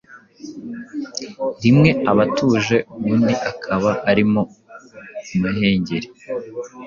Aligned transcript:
rimwe 1.63 1.89
aba 2.09 2.23
atuje, 2.27 2.77
ubundi 2.95 3.33
akaba 3.49 3.91
arimo 4.09 4.41
umuhengeri 5.33 6.07